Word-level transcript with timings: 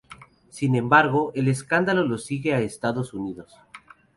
Sin 0.49 0.73
embargo, 0.73 1.31
el 1.35 1.47
escándalo 1.47 2.03
lo 2.03 2.17
sigue 2.17 2.55
a 2.55 2.59
Estados 2.61 3.13
Unidos. 3.13 3.53